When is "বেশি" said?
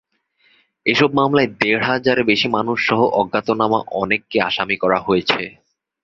2.25-2.47